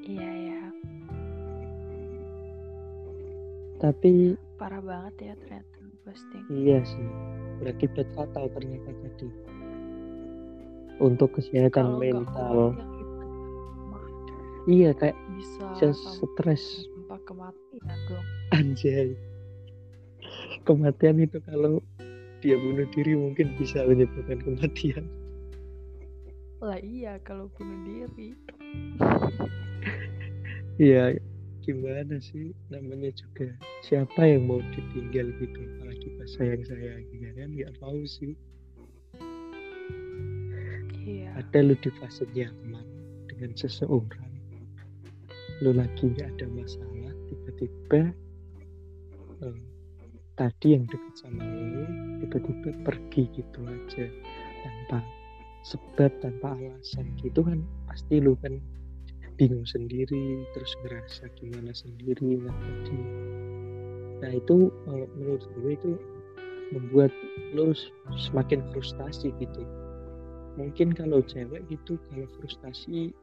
Iya 0.04 0.20
ya 0.28 0.62
tapi 3.84 4.40
parah 4.56 4.80
banget 4.80 5.32
ya 5.32 5.34
ternyata 5.44 5.76
ghosting. 6.08 6.44
Iya 6.52 6.80
sih 6.88 7.08
berakibat 7.60 8.08
fatal 8.16 8.48
ternyata 8.56 8.92
tadi 8.96 9.28
untuk 11.02 11.34
kesehatan 11.38 11.98
mental. 11.98 12.78
iya 14.70 14.96
kayak 14.96 15.18
bisa 15.36 15.92
stres 15.94 16.88
kematian 17.26 17.98
dong. 18.10 18.26
Anjay. 18.56 19.14
Kematian 20.64 21.20
itu 21.20 21.38
kalau 21.44 21.84
dia 22.40 22.56
bunuh 22.60 22.88
diri 22.92 23.14
mungkin 23.16 23.56
bisa 23.60 23.84
menyebabkan 23.86 24.40
kematian. 24.44 25.06
Lah 26.64 26.80
iya 26.80 27.20
kalau 27.24 27.52
bunuh 27.56 27.80
diri. 27.86 28.36
Iya 30.82 31.22
gimana 31.64 32.20
sih 32.20 32.52
namanya 32.74 33.14
juga? 33.16 33.48
Siapa 33.86 34.26
yang 34.26 34.50
mau 34.50 34.60
ditinggal 34.74 35.32
gitu 35.40 35.60
apalagi 35.78 36.08
pas 36.20 36.30
sayang 36.36 36.64
sayang 36.66 37.04
ya 37.14 37.32
kan? 37.36 37.50
Nggak 37.54 37.74
mau 37.80 38.00
sih 38.04 38.36
iya. 41.04 41.30
ada 41.36 41.60
lu 41.64 41.76
di 41.80 41.92
fase 42.00 42.24
nyaman 42.32 42.86
dengan 43.28 43.52
seseorang. 43.56 44.32
Lu 45.62 45.72
lagi 45.76 46.12
nggak 46.12 46.40
ada 46.40 46.46
masalah 46.52 47.14
tiba-tiba 47.30 48.02
um, 49.44 49.60
tadi 50.36 50.68
yang 50.76 50.84
dekat 50.90 51.14
sama 51.20 51.44
lu 51.44 51.84
tiba-tiba 52.24 52.70
pergi 52.88 53.24
gitu 53.36 53.60
aja. 53.68 54.06
Tanpa 54.64 55.00
sebab 55.64 56.12
tanpa 56.20 56.56
alasan 56.56 57.08
gitu 57.20 57.44
kan 57.44 57.64
pasti 57.88 58.20
lu 58.20 58.36
kan 58.40 58.60
bingung 59.36 59.66
sendiri 59.66 60.46
terus 60.54 60.72
ngerasa 60.86 61.28
gimana 61.36 61.72
sendiri 61.76 62.40
nah 62.40 62.56
tadi. 62.64 63.00
Nah 64.24 64.32
itu 64.40 64.72
menurut 65.20 65.44
gue 65.60 65.72
itu 65.76 65.92
membuat 66.72 67.12
lu 67.54 67.76
semakin 68.18 68.66
frustasi 68.72 69.30
gitu 69.38 69.62
mungkin 70.56 70.94
kalau 70.94 71.22
cewek 71.26 71.66
gitu 71.70 71.98
kalau 72.10 72.28
frustasi 72.40 73.14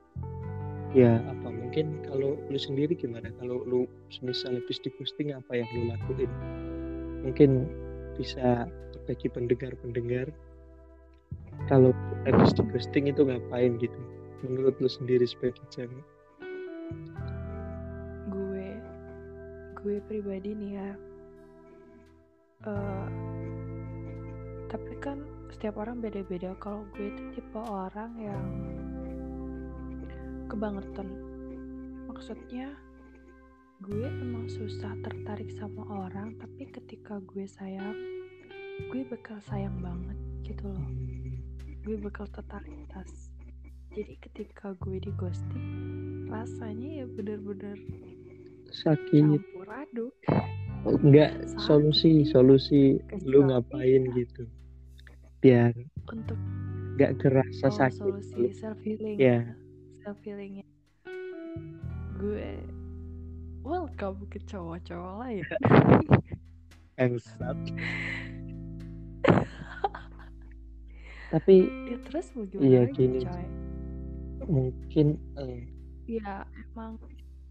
ya 0.91 1.23
apa? 1.23 1.49
Mungkin 1.49 2.03
kalau 2.07 2.39
lu 2.51 2.59
sendiri 2.59 2.99
gimana? 2.99 3.31
Kalau 3.39 3.63
lu 3.67 3.87
misal 4.23 4.59
habis 4.59 4.83
di 4.83 4.91
posting 4.99 5.31
apa 5.35 5.63
yang 5.63 5.69
lu 5.75 5.83
lakuin? 5.95 6.31
Mungkin 7.23 7.51
bisa 8.19 8.67
bagi 9.07 9.31
pendengar-pendengar 9.31 10.29
kalau 11.69 11.95
habis 12.27 12.51
di 12.57 12.63
ghosting 12.75 13.07
itu 13.07 13.23
ngapain 13.23 13.79
gitu? 13.79 14.01
Menurut 14.43 14.75
lu 14.83 14.89
sendiri 14.91 15.29
sebagai 15.29 15.63
cewek? 15.71 16.05
Gue 18.33 18.67
gue 19.81 19.97
pribadi 20.11 20.53
nih 20.53 20.73
ya 20.77 20.91
uh, 22.67 23.09
tapi 24.69 24.93
kan 25.01 25.19
setiap 25.51 25.83
orang 25.83 25.99
beda-beda. 25.99 26.55
Kalau 26.63 26.87
gue 26.95 27.11
itu 27.11 27.23
tipe 27.35 27.61
orang 27.61 28.13
yang 28.19 28.47
kebangetan. 30.47 31.09
Maksudnya 32.07 32.75
gue 33.81 34.07
emang 34.07 34.45
susah 34.47 34.93
tertarik 35.01 35.49
sama 35.57 35.83
orang 35.89 36.37
tapi 36.37 36.69
ketika 36.69 37.17
gue 37.25 37.49
sayang 37.49 37.97
gue 38.93 39.03
bakal 39.09 39.41
sayang 39.49 39.75
banget 39.81 40.19
gitu 40.45 40.69
loh. 40.69 40.89
Gue 41.81 41.97
bakal 41.97 42.29
totalitas 42.29 43.33
jadi 43.91 44.15
ketika 44.23 44.77
gue 44.79 45.03
di 45.03 45.11
ghosting 45.19 45.67
rasanya 46.31 47.03
ya 47.03 47.07
bener-bener 47.11 47.75
sakit 48.71 49.43
campur 49.43 49.67
aduk. 49.67 50.15
Enggak 50.87 51.35
solusi 51.59 52.23
solusi 52.29 53.03
lu 53.27 53.49
ngapain 53.51 54.07
gitu 54.15 54.47
biar 55.41 55.73
untuk 56.09 56.39
nggak 57.01 57.17
kerasa 57.21 57.69
oh, 57.69 57.75
sakit 57.75 57.97
solusi 57.97 58.53
self 58.53 58.77
healing 58.85 59.17
ya 59.17 59.45
self 60.05 60.21
healingnya 60.25 60.65
gue 62.21 62.61
welcome 63.65 64.25
ke 64.29 64.41
cowok-cowok 64.49 65.15
lain. 65.25 65.45
Engsat. 67.03 67.57
tapi 71.31 71.71
ya 71.87 71.97
terus 72.11 72.27
mau 72.35 72.43
gimana 72.43 72.67
iya 72.67 72.83
gini. 72.91 73.23
coy? 73.23 73.47
mungkin 74.51 75.07
uh, 75.39 75.63
ya 76.11 76.43
emang. 76.73 76.99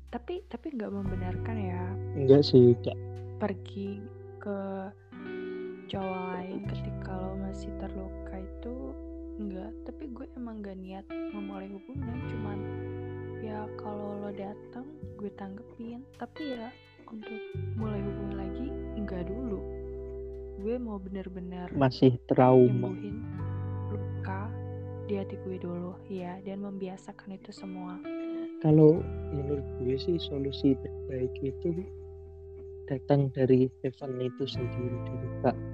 Tapi 0.10 0.42
tapi 0.50 0.74
nggak 0.74 0.92
membenarkan 0.92 1.56
ya. 1.58 1.84
Enggak 2.18 2.44
sih 2.44 2.76
enggak 2.76 2.98
pergi 3.40 4.04
ke 4.42 4.92
cowok 5.90 6.22
lain 6.38 6.62
ketika 6.70 7.10
lo 7.18 7.34
masih 7.42 7.74
terluka 7.82 8.36
itu 8.38 8.74
enggak. 9.42 9.74
Tapi 9.90 10.04
gue 10.14 10.26
emang 10.38 10.62
gak 10.62 10.78
niat 10.78 11.06
memulai 11.10 11.66
hubungan 11.66 12.18
cuman 12.30 12.60
ya 13.42 13.66
kalau 13.82 14.22
lo 14.22 14.30
datang 14.30 14.86
gue 15.18 15.34
tanggepin. 15.34 16.06
Tapi 16.22 16.42
ya 16.54 16.70
untuk 17.10 17.42
mulai 17.74 17.98
hubungan 18.06 18.38
lagi 18.38 18.68
enggak 19.02 19.26
dulu. 19.26 19.60
Gue 20.62 20.76
mau 20.78 21.02
bener-bener 21.02 21.74
masih 21.74 22.22
trauma. 22.30 22.94
luka 23.90 24.46
di 25.10 25.18
hati 25.18 25.42
gue 25.42 25.58
dulu 25.58 25.98
ya 26.06 26.38
dan 26.46 26.62
membiasakan 26.62 27.34
itu 27.34 27.50
semua. 27.50 27.98
Kalau 28.62 29.02
menurut 29.34 29.66
gue 29.82 29.98
sih 29.98 30.22
solusi 30.22 30.78
terbaik 30.78 31.34
itu 31.42 31.82
datang 32.86 33.34
dari 33.34 33.66
Evan 33.82 34.22
itu 34.22 34.46
sendiri 34.46 34.98
dari 35.10 35.30
Pak 35.42 35.69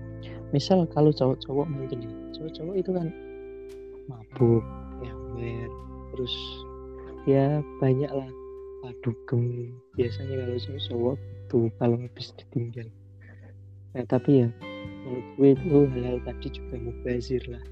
misal 0.56 0.88
kalau 0.96 1.12
cowok-cowok 1.12 1.68
mungkin 1.68 2.08
ya, 2.08 2.12
cowok-cowok 2.40 2.76
itu 2.80 2.92
kan 2.96 3.12
mabuk 4.08 4.64
nyamer 5.04 5.68
terus 6.16 6.32
ya 7.28 7.60
banyak 7.84 8.08
lah 8.08 8.32
padugem 8.80 9.76
biasanya 10.00 10.48
kalau 10.48 10.80
cowok 10.80 11.16
tuh 11.52 11.68
kalau 11.76 12.00
habis 12.00 12.32
ditinggal. 12.40 12.88
Nah 13.92 14.08
tapi 14.08 14.46
ya 14.46 14.48
menurut 15.04 15.28
gue 15.36 15.50
itu 15.60 15.78
hal-hal 15.92 16.18
tadi 16.24 16.48
juga 16.56 16.76
mubazir 16.80 17.44
lah. 17.52 17.64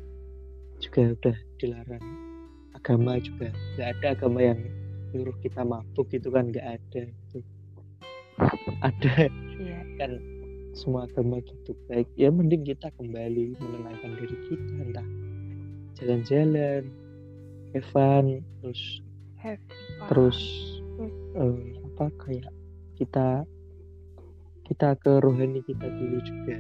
Juga 0.84 1.16
udah 1.16 1.38
dilarang. 1.62 2.06
Agama 2.76 3.16
juga 3.24 3.48
nggak 3.80 3.88
ada 3.96 4.08
agama 4.12 4.40
yang 4.44 4.60
nyuruh 5.16 5.38
kita 5.40 5.64
mabuk 5.64 6.12
gitu 6.12 6.28
kan 6.34 6.52
nggak 6.52 6.68
ada 6.68 7.02
itu 7.08 7.40
ada. 8.84 9.30
Iya. 9.62 9.80
kan 10.02 10.12
semua 10.74 11.06
agama 11.06 11.40
gitu. 11.42 11.78
Baik 11.88 12.10
ya 12.18 12.34
mending 12.34 12.66
kita 12.68 12.90
kembali 12.98 13.58
menenangkan 13.58 14.12
diri 14.20 14.38
kita 14.50 14.74
entah 14.82 15.08
jalan-jalan 16.02 16.84
Evan 17.74 18.42
terus 18.62 19.02
terus 20.10 20.40
uh, 21.38 21.58
apa 21.94 22.06
kayak 22.26 22.54
kita 22.98 23.48
kita 24.68 24.98
ke 25.00 25.12
rohani 25.22 25.62
kita 25.66 25.88
dulu 25.88 26.18
juga. 26.26 26.58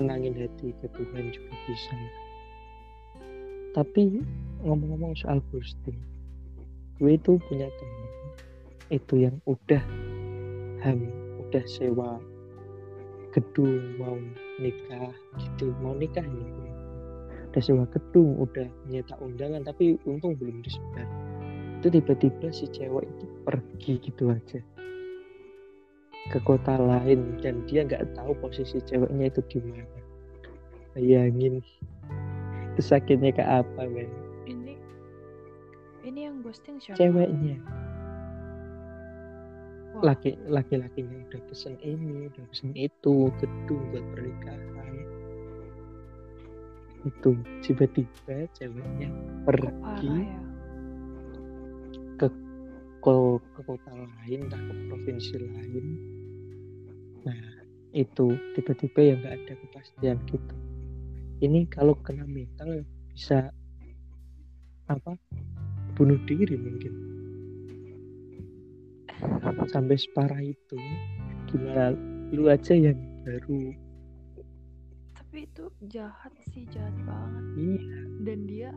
Tenangin 0.00 0.32
hati 0.32 0.72
ke 0.80 0.86
Tuhan 0.96 1.28
juga 1.28 1.52
bisa. 1.68 1.96
Tapi 3.76 4.24
ngomong-ngomong 4.64 5.12
soal 5.16 5.44
ghosting 5.52 5.96
gue 7.00 7.16
itu 7.16 7.40
punya 7.48 7.64
temen 7.64 8.08
itu 8.92 9.14
yang 9.24 9.36
udah 9.48 9.80
ham 10.84 11.08
udah 11.40 11.64
sewa 11.64 12.20
gedung 13.30 13.96
mau 13.98 14.18
nikah 14.58 15.14
gitu 15.38 15.70
mau 15.78 15.94
nikah 15.94 16.24
nih 16.26 16.70
udah 17.50 17.62
sewa 17.66 17.82
gedung 17.90 18.38
udah 18.38 18.70
nyetak 18.86 19.18
undangan 19.18 19.66
tapi 19.66 19.98
untung 20.06 20.38
belum 20.38 20.62
disebar. 20.62 21.02
Itu 21.82 21.90
tiba-tiba 21.90 22.46
si 22.54 22.70
cewek 22.70 23.10
itu 23.10 23.26
pergi 23.42 23.92
gitu 24.06 24.30
aja. 24.30 24.62
Ke 26.30 26.38
kota 26.46 26.78
lain 26.78 27.42
dan 27.42 27.66
dia 27.66 27.82
nggak 27.82 28.14
tahu 28.14 28.38
posisi 28.38 28.78
ceweknya 28.86 29.34
itu 29.34 29.42
di 29.50 29.58
mana. 29.66 29.98
Bayangin 30.94 31.58
itu 32.70 32.82
sakitnya 32.86 33.34
ke 33.34 33.42
apa 33.42 33.82
men? 33.82 34.06
Ini 34.46 34.78
ini 36.06 36.20
yang 36.30 36.46
ghosting 36.46 36.78
siapa? 36.78 37.02
Ceweknya 37.02 37.58
laki 40.00 40.36
laki 40.48 40.74
lakinya 40.80 41.16
udah 41.28 41.40
pesen 41.48 41.76
ini 41.84 42.28
udah 42.32 42.44
pesen 42.48 42.72
itu 42.72 43.28
gedung 43.40 43.82
buat 43.92 44.04
pernikahan. 44.16 44.94
Itu 47.04 47.30
tiba-tiba 47.64 48.48
ceweknya 48.56 49.08
pergi 49.48 50.08
ya? 50.20 50.40
ke, 52.20 52.26
ke 53.00 53.14
ke 53.56 53.60
kota 53.64 53.90
lain 53.96 54.38
entah 54.48 54.60
ke 54.60 54.72
provinsi 54.92 55.34
lain. 55.40 55.86
Nah 57.24 57.40
itu 57.96 58.36
tiba-tiba 58.56 59.00
ya 59.00 59.14
nggak 59.16 59.34
ada 59.36 59.52
kepastian 59.64 60.16
gitu. 60.28 60.56
Ini 61.40 61.64
kalau 61.72 61.96
kena 62.04 62.28
mental 62.28 62.84
bisa 63.12 63.48
apa 64.92 65.16
bunuh 65.96 66.20
diri 66.28 66.56
mungkin 66.56 67.09
sampai 69.70 69.96
separah 69.96 70.42
itu 70.42 70.78
gimana? 71.50 71.94
Lu 72.30 72.46
aja 72.46 72.74
yang 72.74 72.98
baru. 73.26 73.74
Tapi 75.18 75.46
itu 75.46 75.70
jahat 75.90 76.34
sih 76.54 76.66
jahat 76.70 76.94
banget. 77.06 77.44
Iya. 77.58 77.82
Dan 78.26 78.38
dia 78.46 78.70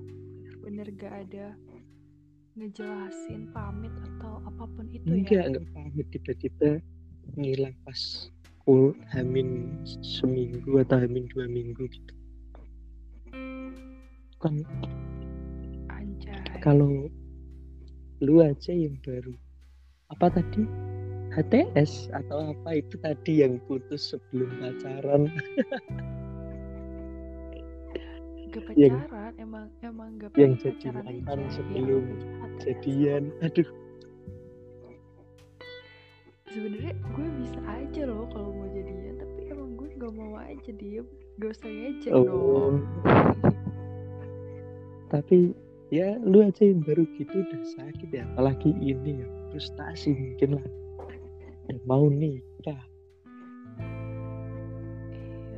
bener-bener 0.63 0.87
gak 0.95 1.13
ada 1.27 1.47
ngejelasin 2.53 3.49
pamit 3.51 3.91
atau 4.13 4.39
apa 4.45 4.63
pun 4.69 4.85
itu 4.93 5.05
enggak, 5.09 5.43
ya. 5.43 5.49
Enggak 5.49 5.67
pamit. 5.73 6.05
Tiba-tiba 6.13 6.69
ngilang 7.35 7.75
pas 7.83 8.29
kul 8.63 8.95
hamin 9.11 9.75
seminggu 10.01 10.79
atau 10.79 10.97
hamin 11.03 11.27
dua 11.35 11.45
minggu 11.51 11.83
gitu. 11.89 12.13
Kan 14.39 14.63
kalau 16.63 17.11
lu 18.23 18.39
aja 18.39 18.71
yang 18.71 18.95
baru 19.03 19.35
apa 20.13 20.29
tadi? 20.29 20.63
HTS 21.33 22.13
atau 22.13 22.53
apa? 22.53 22.77
Itu 22.77 23.01
tadi 23.01 23.41
yang 23.41 23.57
putus 23.65 24.13
sebelum 24.13 24.53
pacaran. 24.61 25.33
Gak 28.53 28.63
pacaran 28.69 28.77
yang, 28.77 28.93
emang 29.41 29.65
emang 29.81 30.09
gak 30.21 30.37
yang 30.37 30.53
jadi 30.61 30.93
mantan 30.93 31.41
sebelum 31.49 32.05
ya, 32.05 32.45
jadian. 32.61 33.33
Aduh. 33.41 33.65
Sebenarnya 36.53 36.93
gue 36.93 37.27
bisa 37.41 37.59
aja 37.65 38.01
loh 38.05 38.29
kalau 38.29 38.53
mau 38.53 38.69
jadian 38.69 39.17
tapi 39.17 39.49
emang 39.49 39.73
gue 39.73 39.89
gak 39.97 40.13
mau 40.13 40.37
aja 40.37 40.69
dia 40.69 41.01
gak 41.41 41.49
usah 41.49 41.65
ngejek 41.73 42.13
oh. 42.13 42.21
dong. 42.29 42.75
Tapi 45.09 45.57
ya 45.89 46.21
lu 46.21 46.45
aja 46.45 46.61
yang 46.61 46.85
baru 46.85 47.09
gitu 47.17 47.41
udah 47.41 47.63
sakit 47.73 48.09
ya. 48.13 48.21
Apalagi 48.37 48.69
ini 48.77 49.25
ya 49.25 49.42
frustasi 49.53 50.17
mungkin 50.17 50.57
lah. 50.57 50.65
Dan 51.69 51.77
mau 51.85 52.09
nikah. 52.09 52.73
Iya 52.73 52.93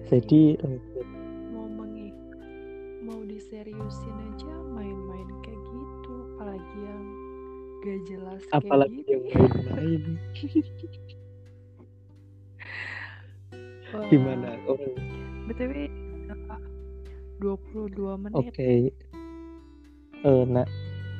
jadi 0.05 0.53
uh, 0.61 0.79
mau 1.49 1.65
mengi 1.65 2.13
mau 3.01 3.17
diseriusin 3.25 4.17
aja 4.21 4.53
main-main 4.69 5.29
kayak 5.41 5.57
gitu. 5.57 6.13
Apalagi 6.37 6.77
yang 6.77 7.05
gak 7.81 7.99
jelas 8.09 8.41
apalagi 8.53 9.01
kayak 9.01 9.25
yang 9.33 9.49
main-main. 9.73 10.03
Gimana? 14.11 14.49
Orang 14.69 14.93
btw 15.49 15.89
22 17.41 18.21
menit. 18.21 18.35
Oke. 18.37 18.53
Okay. 18.53 18.79
uh, 20.21 20.45
nah 20.45 20.65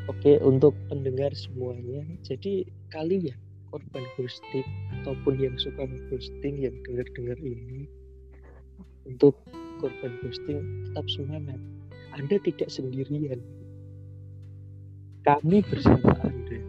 Oke, 0.06 0.38
untuk 0.46 0.78
pendengar 0.86 1.34
semuanya, 1.34 2.06
jadi 2.22 2.62
kalian 2.94 3.34
korban 3.74 4.06
ghosting 4.13 4.68
ataupun 5.02 5.41
yang 5.41 5.58
suka 5.58 5.89
ghosting 6.13 6.62
yang 6.62 6.78
dengar-dengar 6.86 7.36
ini 7.41 7.89
untuk 9.10 9.34
korban 9.82 10.13
ghosting 10.22 10.62
tetap 10.89 11.06
semangat. 11.10 11.58
Anda 12.13 12.38
tidak 12.38 12.70
sendirian. 12.70 13.41
Kami 15.26 15.65
bersama 15.65 16.13
Anda. 16.22 16.60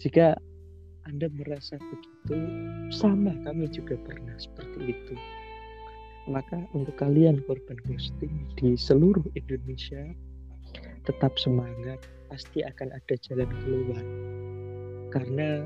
Jika 0.00 0.34
Anda 1.04 1.28
merasa 1.28 1.76
begitu, 1.76 2.36
sama 2.88 3.36
kami 3.44 3.68
juga 3.68 4.00
pernah 4.00 4.36
seperti 4.40 4.96
itu. 4.96 5.14
Maka 6.24 6.56
untuk 6.72 6.96
kalian 6.96 7.44
korban 7.44 7.76
ghosting 7.84 8.32
di 8.56 8.80
seluruh 8.80 9.28
Indonesia, 9.36 10.08
tetap 11.04 11.36
semangat, 11.36 12.00
pasti 12.32 12.64
akan 12.64 12.92
ada 12.96 13.14
jalan 13.20 13.50
keluar. 13.62 14.04
Karena 15.12 15.62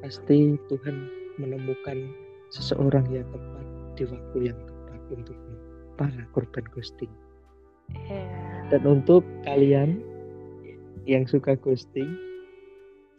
pasti 0.00 0.56
Tuhan 0.70 0.96
menemukan 1.36 2.10
seseorang 2.54 3.04
yang 3.10 3.26
tepat 3.30 3.66
di 3.98 4.04
waktu 4.08 4.38
yang 4.52 4.58
tepat 4.64 5.00
untukmu, 5.12 5.54
para 6.00 6.22
korban 6.32 6.64
ghosting. 6.72 7.12
Yeah. 8.08 8.26
Dan 8.72 8.88
untuk 8.88 9.26
kalian 9.44 10.00
yang 11.04 11.28
suka 11.28 11.58
ghosting, 11.58 12.08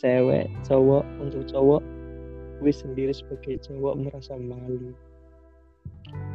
cewek, 0.01 0.49
cowok, 0.65 1.05
untuk 1.21 1.45
cowok, 1.51 1.83
gue 2.63 2.73
sendiri 2.73 3.13
sebagai 3.13 3.59
cowok 3.67 3.99
merasa 3.99 4.33
malu. 4.39 4.95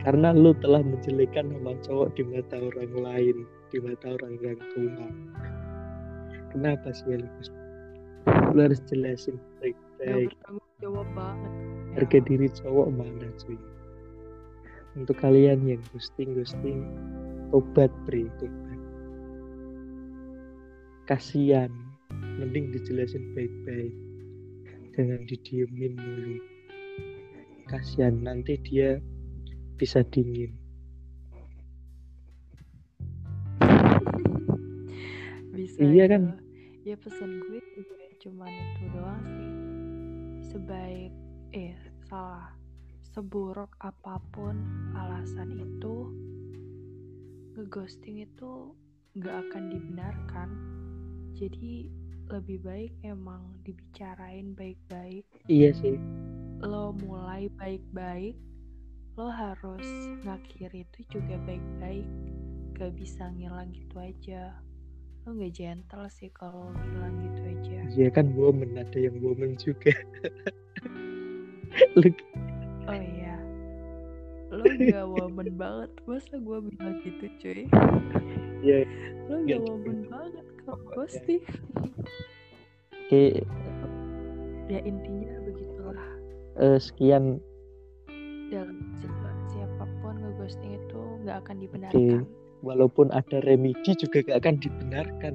Karena 0.07 0.31
lu 0.31 0.55
telah 0.63 0.85
menjelekkan 0.85 1.51
nama 1.51 1.75
cowok 1.83 2.15
di 2.15 2.23
mata 2.27 2.57
orang 2.61 2.95
lain 2.95 3.37
di 3.69 3.79
mata 3.85 4.17
orang 4.17 4.35
yang 4.41 4.61
tua 4.75 5.09
kenapa 6.53 6.93
sih 6.93 7.17
Lucas 7.17 7.53
lu 8.53 8.61
harus 8.65 8.81
jelasin 8.89 9.37
baik-baik. 9.61 10.33
Jawab 10.79 11.09
banget. 11.17 11.53
Harga 11.99 12.19
diri 12.23 12.47
cowok 12.55 12.89
mana 12.95 13.29
cuy? 13.43 13.59
Untuk 14.95 15.17
kalian 15.19 15.67
yang 15.67 15.83
ghosting 15.91 16.39
ghosting 16.39 16.87
tobat 17.51 17.91
beri 18.07 18.31
tobat. 18.39 18.81
Kasihan. 21.09 21.73
Mending 22.39 22.71
dijelasin 22.73 23.35
baik-baik. 23.35 23.95
Jangan 24.95 25.21
didiemin 25.27 25.95
dulu. 25.99 26.37
Kasihan 27.69 28.23
nanti 28.23 28.57
dia 28.65 29.03
bisa 29.77 30.03
dingin 30.09 30.55
bisa 35.59 35.83
iya 35.83 36.07
gitu. 36.07 36.15
kan 36.15 36.23
ya 36.87 36.95
pesan 36.95 37.43
gue 37.51 37.59
cuman 38.23 38.51
itu 38.51 38.85
doang 38.95 39.25
sih. 39.27 39.53
Sebaik 40.55 41.13
eh 41.55 41.75
salah 42.07 42.55
seburuk 43.15 43.75
apa 43.83 44.23
pun 44.31 44.55
alasan 44.95 45.59
itu 45.59 46.11
ngeghosting 47.59 48.23
itu 48.23 48.75
nggak 49.19 49.37
akan 49.51 49.65
dibenarkan. 49.71 50.49
Jadi 51.35 51.91
lebih 52.31 52.59
baik 52.63 52.93
emang 53.03 53.59
dibicarain 53.67 54.55
baik-baik. 54.55 55.27
Iya 55.51 55.75
sih. 55.75 55.99
Lo 56.63 56.95
mulai 57.03 57.51
baik-baik 57.59 58.39
lo 59.19 59.27
harus 59.35 59.87
ngakhir 60.23 60.71
itu 60.75 60.99
juga 61.11 61.39
baik-baik. 61.43 62.07
Gak 62.79 62.95
bisa 62.95 63.27
ngilang 63.35 63.75
gitu 63.75 63.99
aja 63.99 64.55
lo 65.29 65.37
gak 65.37 65.61
gentle 65.61 66.09
sih 66.09 66.33
kalau 66.33 66.73
bilang 66.73 67.21
gitu 67.21 67.41
aja. 67.45 67.79
Iya 68.01 68.09
kan 68.17 68.33
woman 68.33 68.81
ada 68.81 68.97
yang 68.97 69.21
woman 69.21 69.61
juga. 69.61 69.93
Oh 72.89 72.97
iya. 72.97 73.37
Lo 74.49 74.65
gak 74.65 75.05
woman 75.05 75.53
banget. 75.61 75.93
Masa 76.09 76.41
gue 76.41 76.59
bilang 76.73 76.97
gitu 77.05 77.29
cuy? 77.45 77.69
Iya. 78.65 78.89
Lo 79.29 79.45
gak 79.45 79.61
woman 79.69 80.09
banget 80.09 80.47
kalau 80.65 80.81
ghosting 80.97 81.45
oke. 82.97 83.25
Ya 84.73 84.81
intinya 84.81 85.29
begitulah. 85.45 86.09
Uh, 86.57 86.81
sekian. 86.81 87.37
Dalam 88.49 88.81
situasi 88.97 89.61
apa 89.61 89.85
pun 90.01 90.25
ngeghosting 90.25 90.73
itu 90.73 91.01
nggak 91.21 91.37
akan 91.45 91.57
dibenarkan. 91.61 92.25
okay 92.25 92.38
walaupun 92.63 93.11
ada 93.15 93.41
remedi 93.45 93.95
juga 93.99 94.23
gak 94.25 94.39
akan 94.45 94.57
dibenarkan 94.61 95.35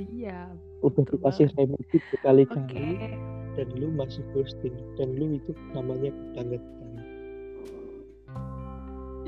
iya 0.00 0.48
udah 0.80 1.04
dikasih 1.04 1.48
remedi 1.58 1.96
berkali-kali 2.12 2.64
okay. 2.66 3.14
dan 3.58 3.68
lu 3.76 3.92
masih 3.92 4.24
ghosting 4.32 4.74
dan 4.96 5.12
lu 5.18 5.36
itu 5.36 5.52
namanya 5.76 6.10
kebangetan 6.32 6.88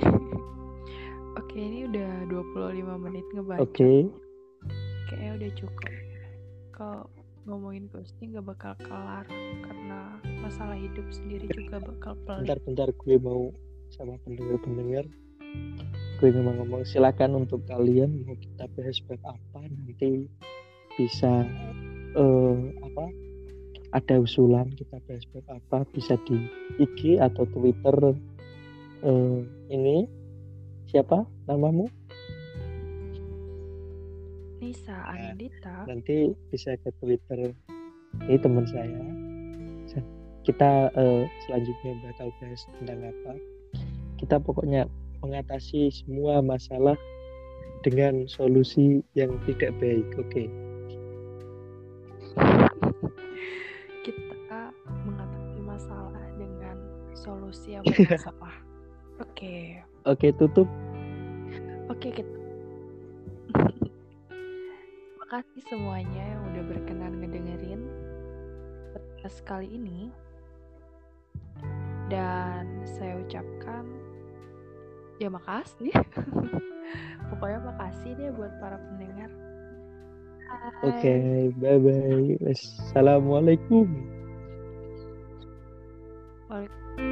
Oke, 1.32 1.60
ini 1.60 1.84
udah 1.84 2.32
25 2.32 3.04
menit 3.04 3.28
ngebaca. 3.36 3.60
oke 3.60 3.76
okay. 3.76 4.08
Kayaknya 5.12 5.32
udah 5.36 5.50
cukup. 5.60 5.92
Kalau 6.72 7.00
ngomongin 7.44 7.90
ghosting 7.90 8.32
gak 8.32 8.46
bakal 8.46 8.72
kelar 8.80 9.26
karena 9.66 10.16
masalah 10.40 10.78
hidup 10.78 11.04
sendiri 11.10 11.50
juga 11.50 11.82
bakal 11.82 12.14
pelik. 12.22 12.46
bentar-bentar 12.46 12.88
gue 12.94 13.16
mau 13.18 13.50
sama 13.90 14.14
pendengar-pendengar 14.22 15.04
gue 16.22 16.30
memang 16.30 16.62
ngomong 16.62 16.86
silakan 16.86 17.42
untuk 17.42 17.66
kalian 17.66 18.22
mau 18.22 18.38
kita 18.38 18.70
bahas 18.78 18.98
bab 19.10 19.18
apa 19.26 19.60
nanti 19.66 20.30
bisa 20.94 21.42
uh, 22.14 22.56
apa 22.86 23.04
ada 23.92 24.22
usulan 24.22 24.70
kita 24.70 25.02
bahas 25.02 25.26
bab 25.34 25.46
apa 25.50 25.78
bisa 25.90 26.14
di 26.22 26.46
IG 26.78 27.18
atau 27.18 27.42
Twitter 27.50 28.14
uh, 29.02 29.40
ini 29.66 30.06
siapa 30.86 31.26
namamu? 31.50 31.90
Nisa 34.62 34.94
Nah, 34.94 35.10
Anindita. 35.10 35.74
nanti 35.90 36.30
bisa 36.54 36.78
ke 36.78 36.94
Twitter 37.02 37.50
ini 38.30 38.36
teman 38.38 38.62
saya. 38.70 39.02
Kita 40.42 40.90
eh, 40.94 41.22
selanjutnya 41.46 41.92
bakal 42.02 42.28
bahas 42.38 42.62
tentang 42.78 43.00
apa. 43.02 43.32
Kita 44.18 44.36
pokoknya 44.42 44.86
mengatasi 45.22 45.88
semua 45.90 46.42
masalah 46.42 46.98
dengan 47.82 48.26
solusi 48.26 49.02
yang 49.14 49.34
tidak 49.48 49.74
baik 49.78 50.06
oke 50.18 50.44
Kita 54.02 54.72
mengatasi 55.06 55.58
masalah 55.62 56.26
dengan 56.34 56.76
solusi 57.14 57.78
yang 57.78 57.84
bermasalah. 57.86 58.54
Oke. 59.22 59.78
oke 60.08 60.28
tutup 60.34 60.66
Oke, 61.92 62.08
kita. 62.08 62.36
Makasih 65.20 65.62
semuanya 65.68 66.24
yang 66.24 66.40
udah 66.50 66.64
berkenan 66.72 67.20
ngedengerin 67.20 67.84
podcast 68.96 69.44
kali 69.44 69.68
ini. 69.68 70.08
Dan 72.08 72.80
saya 72.88 73.20
ucapkan 73.20 73.84
ya 75.22 75.30
makasih. 75.30 75.94
Pokoknya 77.30 77.58
makasih 77.62 78.10
deh 78.18 78.34
buat 78.34 78.50
para 78.58 78.76
pendengar. 78.76 79.30
Oke 80.84 81.48
bye 81.62 81.80
bye 81.80 82.36
assalamualaikum 82.50 83.88
Waalaikumsalam. 86.52 87.11